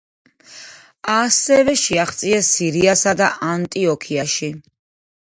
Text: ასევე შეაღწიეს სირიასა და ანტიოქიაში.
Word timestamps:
ასევე 1.15 1.77
შეაღწიეს 1.83 2.51
სირიასა 2.57 3.17
და 3.23 3.31
ანტიოქიაში. 3.53 4.55